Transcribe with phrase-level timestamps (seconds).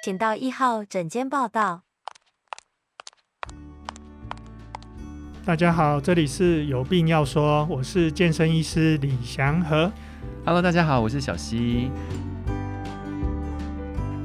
[0.00, 1.82] 请到一号诊间报到。
[5.44, 9.90] 大家好，这里是有病要说，我是健身医师李祥和。
[10.44, 11.90] Hello，大家好，我是小溪。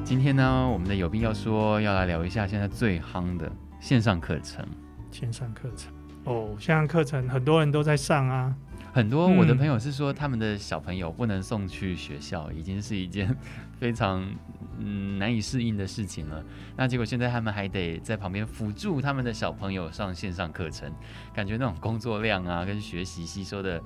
[0.04, 4.64] 今天呢，我们的有病要说要来聊一下现在最夯的线上课程。
[5.12, 5.92] 线上课程
[6.26, 8.54] 哦，线上课程很多人都在上啊。
[8.94, 13.36] 很多我的朋友是说，他们的小朋友不能送去学校，已经是一件
[13.80, 14.24] 非常
[14.84, 16.44] 嗯难以适应的事情了。
[16.76, 20.92] 那结果现在他们还得在旁边辅助他们的小朋友上线上课程，
[21.34, 23.82] 感觉那种工作量啊，跟学习吸收的，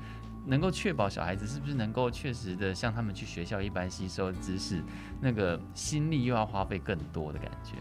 [0.45, 4.81] 能够确保小孩子是不是能够确实的像他们去学校一般吸收知识，
[5.21, 7.73] 那个心力又要花费更多的感觉。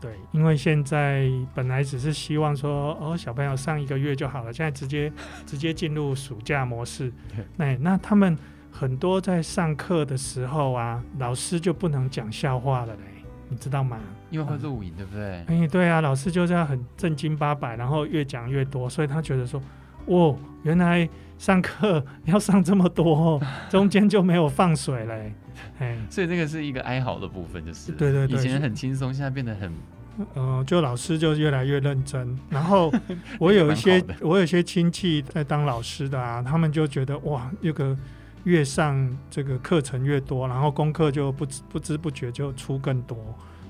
[0.00, 5.12] 对，因为现在本来只是希望说，哦，小朋友上一个月就好了，现在直接
[5.44, 7.12] 直接进入暑假模式。
[7.58, 8.34] 那那他们
[8.70, 13.98] 很多在上课的时候啊，老师就不能讲笑话了嘞，你知道吗？
[14.30, 15.44] 因为会录影，对不对？
[15.48, 19.60] 哎，对啊，老师就这样很正经八百，然后越讲越多，所以他觉得说，
[20.06, 25.34] 哦，原来上课要上这么多， 中间就没有放水嘞。
[25.78, 29.70] 哎，所以这个是一个哀嚎的部分，就是对对对，以前很轻松，现在变得很，
[30.18, 32.38] 嗯、呃，就老师就越来越认真。
[32.48, 32.92] 然后
[33.40, 37.96] 我有一些我有一些亲戚在当老师的啊，他们就觉得哇，这个
[38.44, 43.16] 越上这个课程越多，然后功课就不知不知不觉就出更多，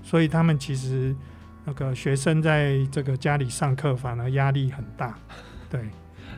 [0.02, 1.14] 所以他们其实
[1.64, 5.18] 那个学生在这个家里上课反而压力很大，
[5.70, 5.80] 对。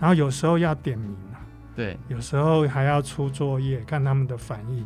[0.00, 1.39] 然后有时候要点名啊，
[1.77, 4.84] 对，有时候还要出作业，看他们的反应。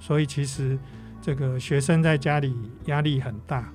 [0.00, 0.76] 所以其实
[1.20, 2.54] 这个学生在家里
[2.86, 3.68] 压力很大，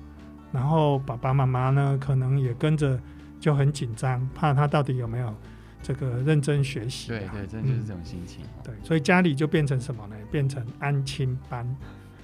[0.52, 3.00] 然后爸爸妈妈呢可能也跟着
[3.40, 5.34] 就很紧张，怕他到底有没有
[5.82, 7.08] 这个认真学习。
[7.08, 8.44] 对对，真的就是这种心情。
[8.44, 10.16] 嗯，对，所以家里就变成什么呢？
[10.30, 11.76] 变成安亲班，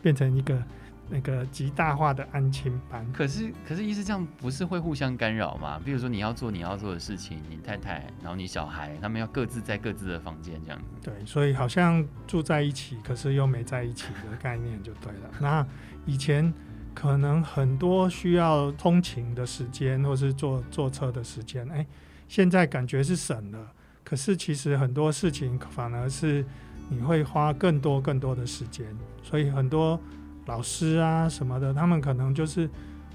[0.03, 0.63] 变成一个。
[1.11, 5.81] 那个极大化的安亲班，可是可是，意思这样不是会互相干扰吗？
[5.83, 10.85] 比如说你要做你要做的事情，你太太，然后你小孩，他们要各自在各自的房间这样子。
[11.03, 15.31] 对，所以好像住在一起，可是又没在一起的概念就对了。
[15.41, 15.67] 那
[16.05, 16.53] 以前
[16.95, 21.87] 可能很多需要通勤的时间，或是坐坐车的时间，哎，
[22.29, 23.73] 现在感觉是省了，
[24.05, 26.45] 可是其实很多事情反而是
[26.89, 28.87] 你会花更多更多的时间，
[29.23, 30.01] 所以很多。
[30.47, 32.67] 老师啊什么的，他们可能就是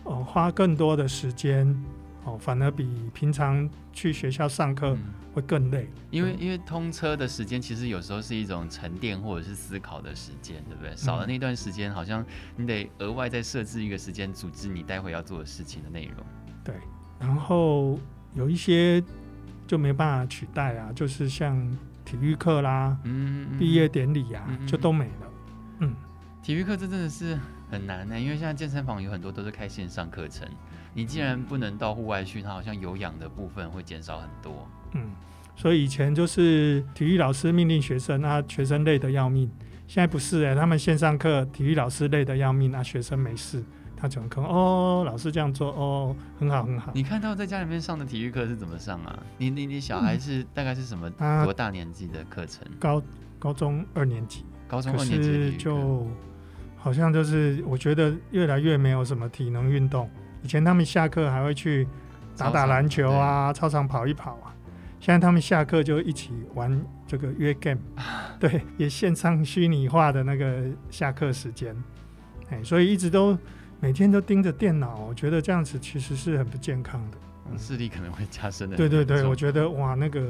[0.04, 1.68] 哦花更多的时间
[2.26, 4.96] 哦，反而比平常去学校上课
[5.34, 5.90] 会更累。
[5.92, 10.96] 嗯、因为因为通车的时间其实有时候是一种沉淀或者是思考的时间，对不对？
[10.96, 12.24] 少了那段时间，好像
[12.56, 16.24] 你得额外再设置一个时间，组织你待会要做的事情的内容。
[16.64, 16.76] 对，
[17.20, 17.98] 然后
[18.36, 19.04] 有一些
[19.68, 21.56] 就没办法取代啊，就是像
[22.04, 25.32] 体育课啦，嗯，毕业典礼啊，嗯、就都没了，
[25.80, 25.96] 嗯。
[26.42, 27.40] 体育课这真的是
[27.72, 30.46] 很难呢，因为现在健身房有很多都是开线上课程，
[30.94, 34.68] 你既然不能到户外去，它好像有氧的部分会减少很多。
[34.94, 35.12] 嗯，
[35.56, 39.50] 所以以前就是体育老师命令学生，那学生累得要命。
[39.88, 43.64] 现在不是哎，他们线上课，体育老师累得要命，那学生没事，
[44.04, 44.50] 他怎么可能？
[44.50, 46.92] 哦，老师这样做，哦，很好很好。
[46.94, 49.18] 你看到在家里面上的体育课是怎么上啊？
[49.38, 52.68] 你你你小孩是大概是什么多大年纪的课程？
[52.78, 53.02] 高
[53.40, 56.06] 高中二年级，高中二年级就。
[56.76, 60.10] 好像就是我觉得越来越没有什么体能运动。
[60.42, 61.88] 以前他们下课还会去
[62.36, 64.54] 打打篮球啊，操场跑一跑啊。
[65.00, 67.80] 现在他们下课就一起玩这个约 game，
[68.38, 71.74] 对，也线上虚拟化的那个下课时间。
[72.50, 73.38] 哎，所以一直都
[73.84, 77.18] 每天都盯着电脑，我觉得这样子其实是很不健康的，
[77.60, 78.78] 视力可能会加深的。
[78.78, 80.22] 对对对，我觉得哇，那个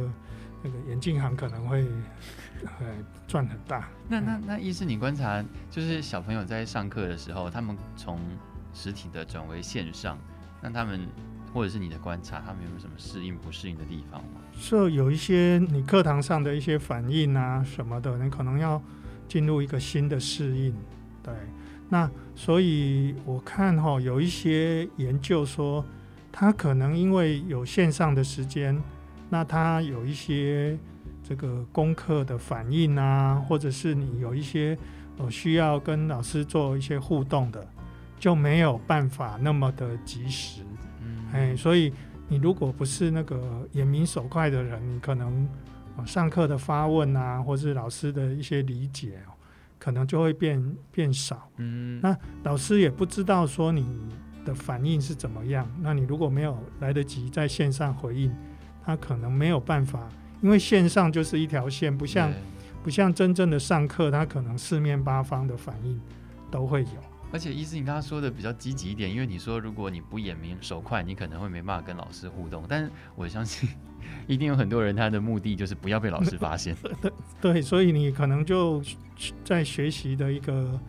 [0.64, 1.86] 那个眼镜行可能会。
[3.28, 3.90] 赚很大。
[4.08, 8.18] 那那那，意思，你观察就是小朋友在上课的时候，他们从
[8.74, 10.18] 实体的转为线上，
[10.60, 11.02] 那他们
[11.54, 14.40] 或者是你的观察，他们有没有什么适应不适应的地方吗？
[14.56, 18.82] 是有一些你课堂上的一些反应啊什么的，你可能要
[19.28, 20.74] 进入一个新的适应。
[21.22, 21.34] 对，
[21.90, 25.84] 那所以我看哈，有一些研究说，
[26.32, 28.82] 他可能因为有线上的时间，
[29.30, 30.78] 那他有一些。
[31.26, 34.78] 这个功课的反应啊，或者是你有一些
[35.18, 37.66] 呃需要跟老师做一些互动的，
[38.20, 40.64] 就没有办法那么的及时。
[41.02, 41.94] 嗯，哎，所以
[42.28, 45.48] 你如果不是那个眼明手快的人，你可能
[46.06, 49.18] 上课的发问啊，或是老师的一些理解，
[49.84, 51.50] 可能就会变变少。
[51.58, 53.86] 嗯，那老师也不知道说你
[54.46, 55.70] 的反应是怎么样。
[55.82, 58.34] 那你如果没有来得及在线上回应，
[58.86, 60.08] 他可能没有办法。
[60.42, 62.32] 因为线上就是一条线，不像
[62.82, 66.00] 不像真正的上课，他可能四面八方的反应
[66.50, 67.13] 都会有。
[67.34, 72.64] 而且医师，你刚刚说的比较积极一点，因为你说如果你不眼明手快，你可能会没办法跟老师互动。
[72.70, 73.68] 但是我相信，
[74.28, 76.78] 一定有很多人他的目的就是不要被老师发现。
[77.42, 78.82] 对，所以你可能就
[79.44, 80.80] 在学习的一个。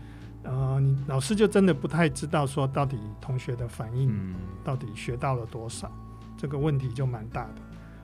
[0.46, 4.14] 呃，你老师就真的不太知道说到底同学的反应，
[4.62, 7.54] 到底学到了多少，嗯、这个问题就蛮大的。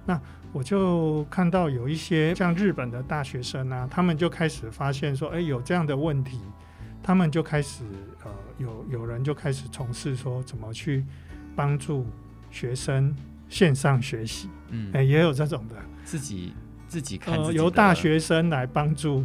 [0.06, 0.18] 那
[0.50, 6.40] 我就看到有一些像日本的大学生啊，他们就开始发现说，哎，有这样的问题，
[7.02, 7.84] 他们就开始
[8.24, 11.04] 呃，有有人就开始从事说怎么去
[11.56, 12.06] 帮助
[12.50, 13.14] 学生
[13.48, 16.52] 线上学习，嗯，哎，也有这种的，自己
[16.86, 19.24] 自己看自己，呃，由大学生来帮助。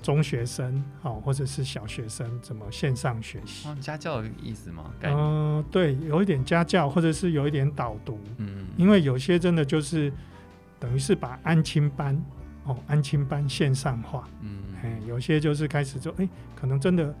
[0.00, 3.68] 中学生哦，或者是小学生怎么线上学习？
[3.68, 4.92] 哦，家教的意思吗？
[5.00, 8.18] 嗯、呃，对，有一点家教，或者是有一点导读。
[8.36, 10.10] 嗯，因为有些真的就是
[10.78, 12.16] 等于是把安亲班
[12.68, 14.28] 哦，安亲班线上化。
[14.42, 17.12] 嗯，哎，有些就是开始就哎，可能真的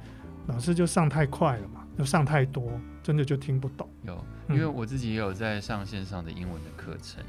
[0.46, 2.70] 老师就上太快了嘛，就上太多，
[3.02, 3.88] 真的就听不懂。
[4.02, 7.24] 有，因为我自己也有在上线上的英文的课程，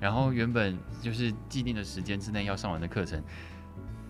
[0.00, 3.22] 然后原本就是既定的时间之内要上完的课程。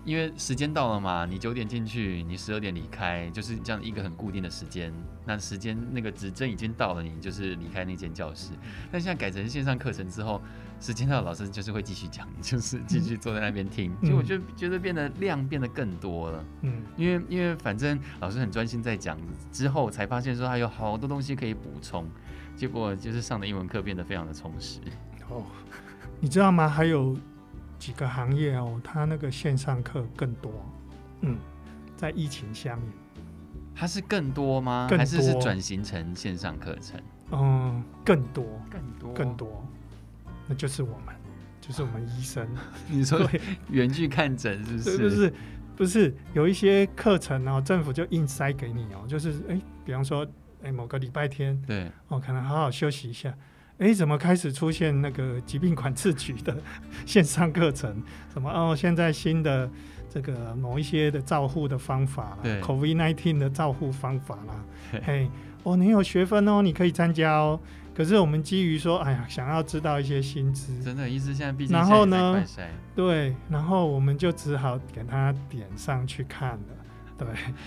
[0.08, 4.90] 因为时间到了嘛，你九点进去，你十二点离开，就是这样一个很固定的时间。
[5.26, 8.52] 那时间那个指针已经到了，你就是离开那间教室。
[8.90, 10.40] 但现在改成线上课程之后，
[10.81, 13.94] 时间到了，老师就是会继续讲，就是继续坐在那边听。
[14.00, 16.43] 所以我就觉得变得量变得更多了。
[16.62, 19.19] 嗯，因为因为反正老师很专心在讲，
[19.52, 22.08] 之后才发现说还有好多东西可以补充，
[22.56, 24.81] 结果就是上的英文课变得非常的充实。
[25.28, 25.44] 哦，
[26.19, 26.66] 你知道吗？
[26.66, 27.14] 还有。
[27.78, 30.52] 几个行业哦，它那个线上课更多，
[31.20, 31.36] 嗯，
[31.96, 32.84] 在疫情下面，
[33.75, 34.86] 它是更多吗？
[34.88, 37.00] 更多，还是是转型成线上课程？
[37.30, 39.64] 嗯，更多，更多，更多，
[40.46, 41.14] 那就是我们，
[41.60, 42.46] 就是我们医生。
[42.88, 43.20] 你说
[43.70, 44.98] 远距看诊是不是？
[44.98, 45.34] 不是，
[45.76, 50.26] 不是，有一些课程哦，政府就硬塞给你哦，就是哎，比方说
[50.62, 53.32] 哎，某个礼拜天，对，哦，可能好好休息一下。
[53.78, 56.56] 哎，怎么开始出现那个疾病管制局的
[57.06, 58.02] 线上课程？
[58.32, 58.75] 什么哦？
[58.76, 59.70] 现在新的
[60.10, 64.64] 这个某一些的照护的方法啦，COVID-19 的照护方法啦，
[65.04, 65.30] 嘿，
[65.62, 67.58] 哦，你有学分哦，你可以参加哦。
[67.94, 72.44] 可是我们基于说，哎呀，想要知道一些薪资，真的意思现在毕竟，然后呢，
[72.94, 76.76] 对，然后我们就只好给他点上去看了，
[77.18, 77.26] 对，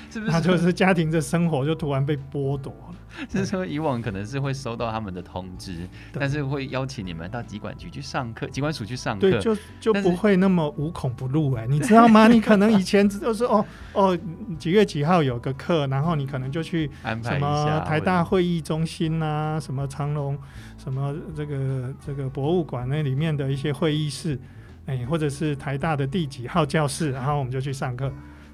[0.09, 0.31] 是不是？
[0.31, 2.95] 他就是家庭的生活就突然被剥夺了。
[3.27, 12.29] 就 是说，以往可能是会收到他们的通知，但是会邀请你们到疾管局去上课，疾管署去上课，对，就就不会那么无孔不入哎、欸，你 知道吗？
[12.29, 14.17] 你可能以前就是哦哦
[14.57, 20.39] 几月几号有个课，然后你可能就去安排什么台大会议中心啊，什么长隆
[20.77, 24.39] 什么这个这个博物馆那里面的一些会议室，
[24.85, 28.07] 哎、欸，或者是台大的第几号教室，然后我们就去上课，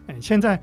[0.08, 0.60] 哎、欸，现在。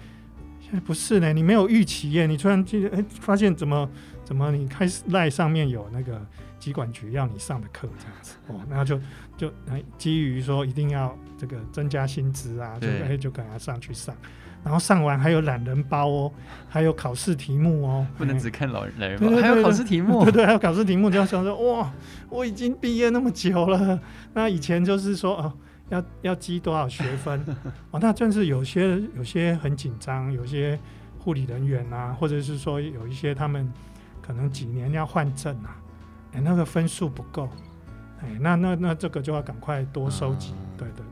[0.81, 3.88] 不是呢，你没有预期耶，你突然记得，哎，发现怎么
[4.25, 6.21] 怎么你开始赖上面有那个
[6.59, 8.35] 机管局要你上的课这样子。
[8.49, 8.99] 哦，然后就
[9.37, 14.15] 就哎基于说一定要这个增加薪资啊，就哎就赶快上去上，
[14.62, 16.32] 然后上完还有懒人包哦，
[16.69, 21.93] 还有考试题目哦，不能只看老人懒人包，还有考试题目，对对，还有考试题目，就要想说哇，
[22.29, 24.00] 我已经毕业那么久了，
[24.35, 25.53] 那以前就是说哦。
[25.90, 27.44] 要要积多少学分？
[27.92, 30.78] 哦，那真是有些有些很紧张，有些
[31.19, 33.70] 护理人员啊，或者是说有一些他们
[34.22, 35.76] 可能几年要换证啊，
[36.32, 37.48] 哎，那个分数不够，
[38.20, 41.05] 哎，那那那这个就要赶快多收集，嗯、对对对。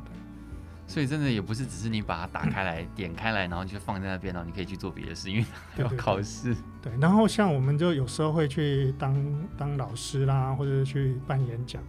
[0.87, 5.45] 所以真的也不是只是你把它打开来、嗯、点开来，然后就放在那边，然后你可以去做别的事，因为
[5.79, 6.55] 要考试。
[6.83, 11.83] 对，然后像我们就有时候会去当当老师啦，或者是去办演讲。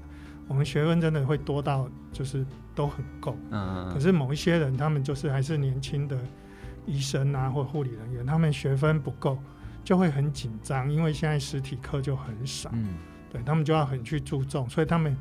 [0.47, 2.45] 我们学分真的会多到就是
[2.75, 6.17] 都很够，嗯，可是某一些人他们就是还是年轻的
[6.85, 9.37] 医生啊或护理人员，他们学分不够
[9.83, 12.95] 就会很紧张，因为现在实体课就很少，嗯，
[13.31, 15.15] 对他们就要很去注重，所以他们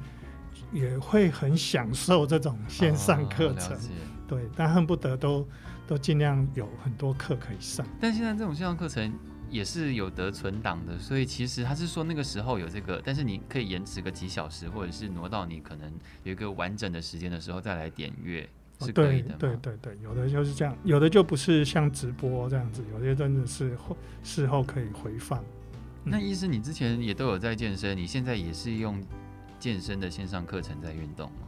[0.73, 3.81] 也会很享受这种线上课程，哦，
[4.26, 5.47] 对，但恨不得都
[5.87, 7.87] 都尽量有很多课可以上。
[8.00, 9.12] 但现在这种线上课程。
[9.52, 15.92] 也是有得存档的，所以其实他是说那个时候有这个，但是你可以延迟个几小时，或者是挪到你可能
[16.25, 18.49] 有一个完整的时间的时候再来点阅，
[18.80, 19.37] 是可以的。
[19.38, 25.38] 对对对，有的就是这样，有的就不是像直播这样子，有些真的是后事后可以回放。
[26.04, 29.00] 嗯、那意思，你之前也都有在健身，你现在也是用
[29.61, 31.47] 健身的线上课程在运动吗？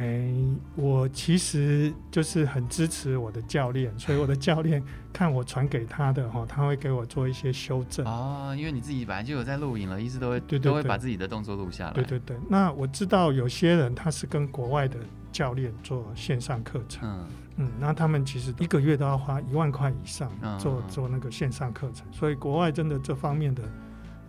[0.00, 0.32] 哎，
[0.76, 4.80] 我其实就是很支持我的教练，所以我的教练
[5.12, 8.54] 看我传给他的哈，他会给我做一些修正哦。
[8.56, 11.92] 因为你自己本来就有在录影了，一直都会对对对，都会把自己的动作录下来。
[11.92, 12.36] 对对对。
[12.48, 15.00] 那我知道有些人他是跟国外的
[15.32, 17.26] 教练做线上课程，嗯
[17.56, 23.64] 嗯，那他们其实一个月都要花一万块以上做做那个线上课程，所以国外真的这方面的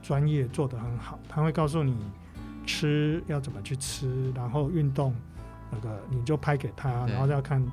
[0.01, 1.95] 专业做得很好，他会告诉你
[2.65, 5.13] 吃要怎么去吃，然后运动。
[5.71, 7.65] 那个你就拍给他，然后要看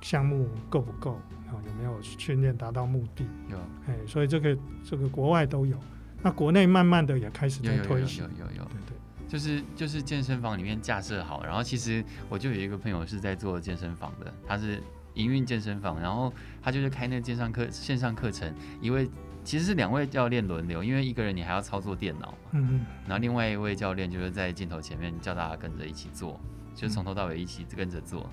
[0.00, 3.24] 项目够不够，然后有没有训练达到目的。
[3.48, 5.78] 有，哎，所以这个这个国外都有，
[6.22, 8.24] 那国内慢慢的也开始在推行。
[8.24, 14.82] 有有有，有，有，有，对对，就是就是健身房里面架设好，然后其实我就有一个朋友是在做健身房的，他是
[15.14, 19.10] 营运健身房，然后他就是开那个线上课线上课程，一位
[19.42, 26.40] 其实是两位教练轮流，因为一个人你还要操作电脑，嗯嗯，然后另外一位教练就是在镜头前面叫大家跟着一起做。
[26.80, 28.26] 就从头到尾一起跟着做。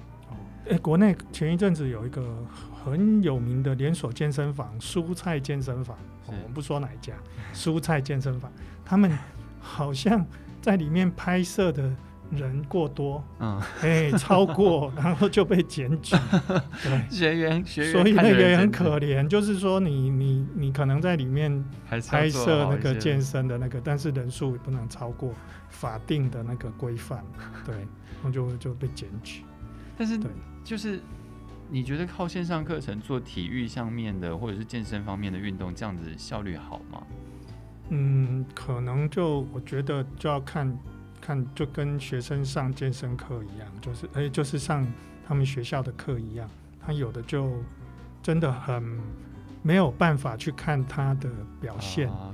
[0.68, 5.98] 哎、欸，国内前一阵子有一个很有名的连锁健身房——蔬菜健身房。
[6.25, 7.13] 我们不说哪一家，
[7.54, 8.50] 蔬菜健身房，
[8.86, 9.12] 他们
[9.60, 10.25] 好像
[10.62, 11.94] 在里面拍摄的
[12.31, 16.15] 人过多，嗯，哎、欸，超过，然后就被检举。
[16.84, 19.27] 对，学员学员，所以那个也很可怜。
[19.27, 25.34] 就是说你，你你你可能在里面拍摄那个健身的那个，但是人数不能超过
[25.69, 27.24] 法定的那个规范。
[27.65, 27.75] 对。
[28.19, 29.43] 然后就就被检举，
[29.96, 30.31] 但是对
[30.63, 31.00] 就是
[31.69, 37.03] 你觉得靠线上课程做体育上面的或者是健身方面的运动，这样子效率好吗？
[37.89, 40.67] 嗯，可能就我觉得就要看
[41.27, 44.88] 看，就跟学生上健身课一样，就是哎，就是上
[45.27, 47.51] 他们学校的课一样，他有的就
[48.24, 48.98] 真的很
[49.62, 51.29] 没有办法去看他的
[51.60, 52.07] 表现。
[52.07, 52.31] Oh.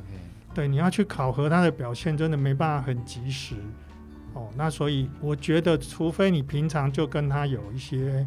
[0.53, 3.55] 对，你要去考核他的表现，真的没办法很及时。
[4.35, 8.23] 哦，那所以我觉得，除非你平常就跟他有一些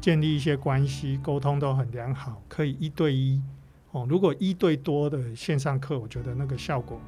[0.00, 3.42] 建立一些关系，沟通都很良好，可以一对一。
[3.90, 7.00] 哦，如果一对多的线上课，我觉得那个效果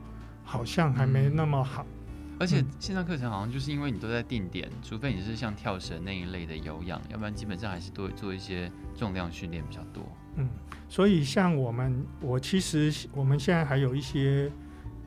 [0.45, 1.85] 好像还没那么好。
[1.85, 1.96] 嗯，
[2.39, 10.03] 而且线上课程好像就是因为你都在定点，除非你是像跳绳那一类的有氧，要不然基本上还是都会做一些重量训练比较多。
[10.37, 10.49] 嗯，
[10.89, 14.51] 所以像我们，我其实我们现在还有一些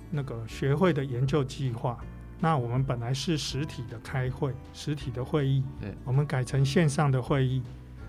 [0.10, 1.98] 那个学会的研究计划。
[2.42, 7.62] 那我们本来是实体的开会，实体的会议，对，我们改成线上的会议。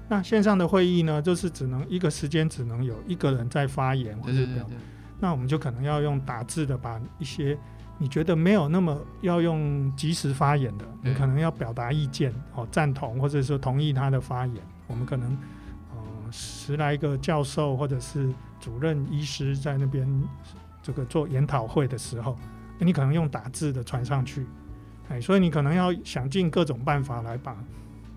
[0.08, 4.78] 那线上的会议呢，就是只能一个时间只能有一个人在发言或者表，对对对对。
[5.18, 7.58] 那我们就可能要用打字的，把一些
[8.00, 14.56] 你觉得没有那么要用及时发言的，你可能要表达意见哦，赞同或者说同意他的发言。
[14.86, 15.36] 我们可能
[15.90, 20.08] 呃十来个教授或者是主任医师在那边
[20.82, 22.36] 这个做研讨会的时候。
[22.82, 24.46] 你可能用打字的传上去，
[25.10, 27.54] 哎，所以你可能要想尽各种办法来把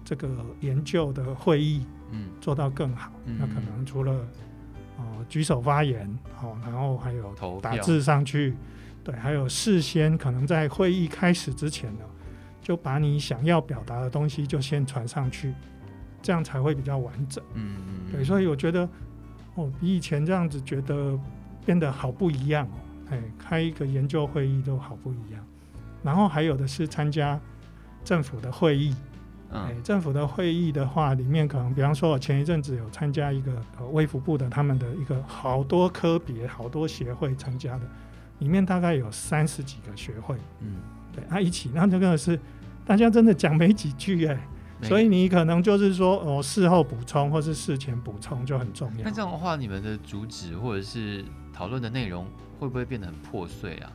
[0.06, 0.30] 这个
[0.62, 3.12] 研究的会议，嗯，做到更好。
[3.26, 4.14] 嗯、那可能除了
[4.96, 6.08] 哦、呃、举手发言，
[6.42, 8.56] 哦，然后还有打字上去，
[9.04, 12.06] 对，还有事先可能在会议开始之前呢，
[12.62, 15.54] 就把你想要表达的东西就先传上去，
[16.22, 17.44] 这样才会比较完整。
[17.54, 18.88] 嗯嗯，对，所以我觉得
[19.56, 21.20] 哦，比以前这样子觉得
[21.66, 22.80] 变得好不一样哦。
[23.12, 25.46] 哎，开一个研究会议都好不一样，
[26.02, 27.40] 然后还有的是参加
[28.06, 28.96] 政府的会议。
[29.52, 37.82] 哎，政府的会议的话，里面可能，比方说，我前一阵子有参加一个呃卫福部的他们的一个好多科别、好多协会参加的，
[38.44, 40.36] 里面大概有三十几个学会。
[40.60, 40.76] 嗯，
[41.14, 42.38] 对，他一起，那这个是
[42.86, 44.38] 大家真的讲没几句哎，
[44.82, 49.06] 所以你可能就是说，哦，事后补充或是事前补充就很重要。
[49.06, 51.24] 那这样的话，你们的主旨或者是
[51.54, 52.28] 讨论的内容，
[52.60, 53.90] 会不会变得很破碎啊？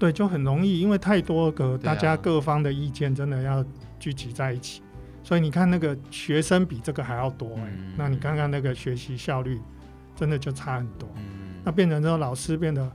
[0.00, 3.64] 对，就很容易，因为太多个大家各方的意见真的要
[4.00, 9.60] 聚集在一起，啊、所以你看那个学生比这个还要多哎、欸嗯，那你看看那个学习效率
[10.16, 11.08] 真的就差很多。
[11.14, 12.90] 嗯、那变成之后老师变得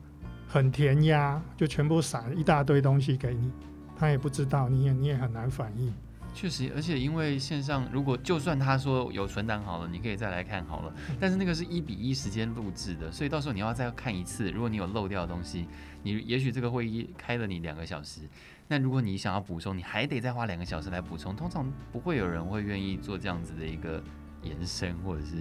[0.51, 3.49] 很填鸭，就全部撒一大堆东西给你，
[3.95, 5.93] 他也不知道，你也你也很难反应。
[6.33, 10.93] 确实，而且因为线上，如果就算他说有存档好了，你可以再来看好了。
[11.21, 14.51] 但是那个是一比一时间录制的，所以到时候你要再看一次。
[14.51, 15.67] 如果你有漏掉的东西，
[16.03, 18.21] 你也许这个会议开了你两个小时，
[18.67, 21.33] 那如果你想要补充，你还得再花两个小时来补充。
[21.33, 24.03] 通常不会有人会愿意做这样子的一个
[24.43, 25.35] 延伸，或者是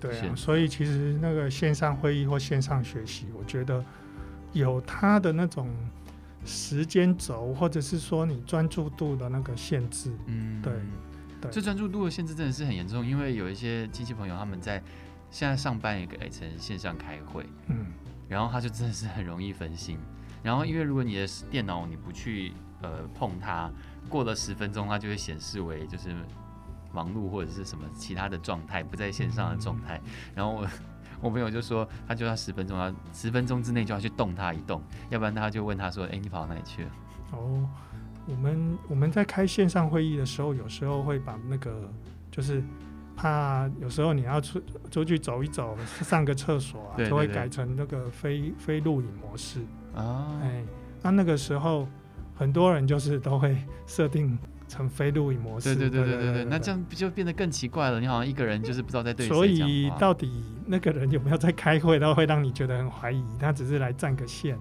[0.00, 0.34] 对啊。
[0.36, 3.84] 所以其实那个线上会议或线上学习，我觉得
[4.58, 5.68] 有它的那种。
[6.48, 10.72] 时间轴，或者是说你专注度的那个限制，嗯，对，
[11.40, 14.80] 对，这专注度的限制真的是很严重，因为有一些亲戚朋友他们在
[15.28, 17.86] 现在上班也改成线上开会，嗯，
[18.28, 19.98] 然后他就真的是很容易分心，
[20.40, 23.68] 然后因为如果你的电脑你不去呃碰它，
[24.08, 26.14] 过了十分钟，它就会显示为就是
[26.92, 30.00] 忙碌或者是什么其他的状态，不在线上的状态。
[30.32, 30.68] 然后我
[31.20, 36.90] 我朋友就说，他就要十分钟，要十分钟之内就要去动他一动，要不然他就问他说：“哎，你跑到哪里去了？”
[37.32, 37.68] 哦，
[38.26, 41.90] 我们我们在开线上会议的时候，有时候会把那个
[42.30, 42.62] 就是。
[43.18, 49.60] 怕有时候你要出出去走一走，上个厕所啊，就会改成那个非非录影模式
[49.94, 50.38] 啊。
[50.42, 50.62] 哎，
[51.02, 51.88] 那那个时候
[52.34, 53.56] 很多人就是都会
[53.86, 55.74] 设定成非录影模式。
[55.74, 58.00] 对对对对对对，那这样不就变得更奇怪了。
[58.00, 59.26] 你好像一个人就是不知道在对。
[59.26, 63.24] 所以到底那个人有没有在开会，都会让你觉得很怀疑。
[63.38, 64.58] 他只是来占个线。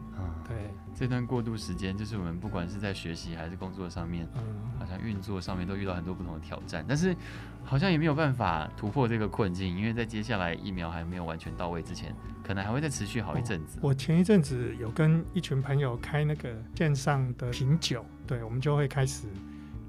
[0.47, 0.55] 对。
[0.97, 4.25] 这段过渡时间，就是我们不管是在学习还是工作上面，
[4.79, 7.13] 好像运作上面都遇到很多不同的挑战，但是
[7.65, 13.77] 好像也没有办法突破这个困境，因为在接下来疫苗还没有完全到位之前，可能还会再持续好一阵子。
[13.81, 19.27] 我前一阵子有跟一群朋友开那个线上的品酒，对，我们就会开始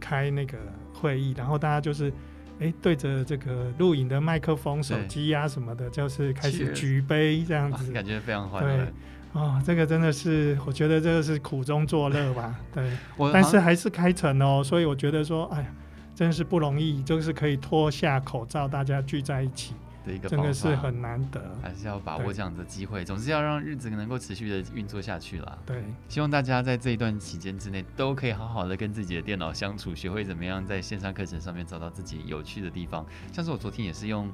[0.01, 0.59] 开那个
[0.93, 2.13] 会议，然后大家就是
[2.61, 8.77] 哎对着这个录影的麦克风、手机呀什么的，就是开始举杯这样子， 感觉非常欢乐。
[8.77, 8.93] 对。
[9.33, 12.91] 哦，这个真的是，我觉得这个是苦中作乐吧， 对，
[13.35, 15.69] 但是还是开成哦，所以我觉得说，哎呀，
[16.15, 19.75] 真的是不容易，就是可以脱下口罩，大家聚在一起
[20.07, 25.59] 的一个，真的是很难得，还是要把握这样的机会，总是要让日子能够持续的运作下去啦。
[25.67, 34.31] 对，希望大家在这一段期间之内都可以好好的跟自己的电脑相处，学会怎么样在线上课程上面找到自己有趣的地方，像是我昨天也是用，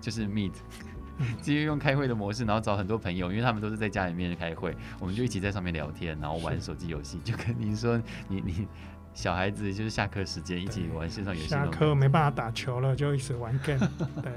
[0.00, 0.52] 就是 Meet。
[1.40, 8.68] 直接用开会的模式，然后找很多朋友，因为他们都是在家里面开会，我们就一起在上面聊天，然后玩手机游戏，就跟你说，你你
[9.16, 13.80] 小孩子就是下课时间一起玩线上游戏，下课没办法打球了，就一直玩 game，
[14.22, 14.30] 对，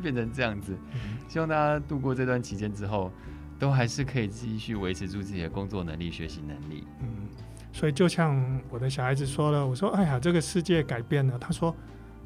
[0.00, 0.78] 变成这样子。
[1.26, 3.10] 希望大家度过这段期间之后，
[3.58, 6.86] 都还是可以继续维持住自己的工作能力、学习能力。
[7.00, 7.26] 嗯，
[7.72, 11.74] 所以就像我的小孩子说了，我说，哎呀，这个世界改变了，他说。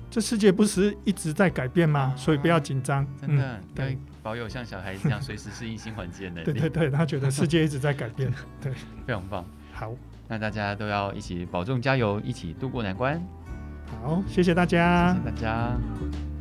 [0.09, 2.15] 这世界不是一直在改变吗？
[2.15, 6.61] 啊、所以不要紧张，真的，对、嗯，保有像小孩子一样随时适应新环境的能力。
[6.61, 8.73] 对对对，他觉得世界一直在改变，对，
[9.05, 9.45] 非常棒。
[9.73, 9.93] 好，
[10.29, 13.21] 那大家都要一起保重加油，一起度过难关。
[14.03, 16.36] 好，谢谢大家，谢谢大家。